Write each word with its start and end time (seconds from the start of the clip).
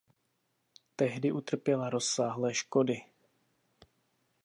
Tehdy 0.95 1.31
utrpěla 1.31 1.89
rozsáhlé 1.89 2.53
škody. 2.53 3.01